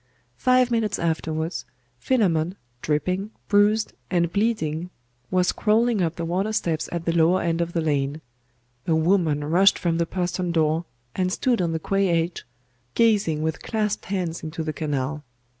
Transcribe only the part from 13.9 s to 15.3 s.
hands into the canal.